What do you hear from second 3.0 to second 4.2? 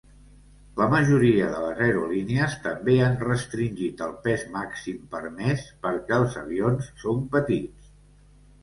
han restringit el